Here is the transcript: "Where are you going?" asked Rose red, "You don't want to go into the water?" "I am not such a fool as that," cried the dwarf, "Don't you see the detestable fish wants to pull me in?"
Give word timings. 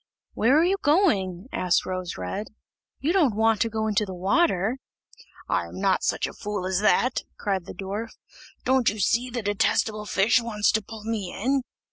"Where 0.33 0.57
are 0.59 0.63
you 0.63 0.77
going?" 0.81 1.45
asked 1.53 1.85
Rose 1.85 2.17
red, 2.17 2.47
"You 3.01 3.13
don't 3.13 3.35
want 3.35 3.61
to 3.61 3.69
go 3.69 3.85
into 3.85 4.03
the 4.03 4.15
water?" 4.15 4.79
"I 5.47 5.67
am 5.67 5.79
not 5.79 6.01
such 6.01 6.25
a 6.25 6.33
fool 6.33 6.65
as 6.65 6.79
that," 6.79 7.21
cried 7.37 7.65
the 7.65 7.75
dwarf, 7.75 8.09
"Don't 8.65 8.89
you 8.89 8.99
see 8.99 9.29
the 9.29 9.43
detestable 9.43 10.07
fish 10.07 10.41
wants 10.41 10.71
to 10.71 10.81
pull 10.81 11.03
me 11.03 11.31
in?" 11.31 11.61